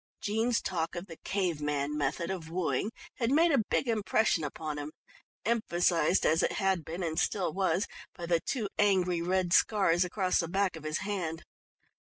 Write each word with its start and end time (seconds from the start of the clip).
Jean's 0.19 0.63
talk 0.63 0.95
of 0.95 1.05
the 1.05 1.17
cave 1.23 1.61
man 1.61 1.95
method 1.95 2.31
of 2.31 2.49
wooing 2.49 2.89
had 3.17 3.29
made 3.29 3.51
a 3.51 3.63
big 3.69 3.87
impression 3.87 4.43
upon 4.43 4.79
him, 4.79 4.91
emphasised 5.45 6.25
as 6.25 6.41
it 6.41 6.53
had 6.53 6.83
been, 6.83 7.03
and 7.03 7.19
still 7.19 7.53
was, 7.53 7.85
by 8.15 8.25
the 8.25 8.39
two 8.39 8.67
angry 8.79 9.21
red 9.21 9.53
scars 9.53 10.03
across 10.03 10.39
the 10.39 10.47
back 10.47 10.75
of 10.75 10.85
his 10.85 11.01
hand. 11.05 11.43